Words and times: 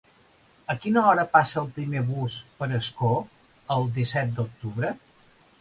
A 0.73 0.75
quina 0.85 1.03
hora 1.09 1.25
passa 1.35 1.59
el 1.61 1.69
primer 1.75 2.01
autobús 2.01 2.39
per 2.63 2.71
Ascó 2.79 3.13
el 3.77 3.89
disset 3.99 4.37
d'octubre? 4.41 4.95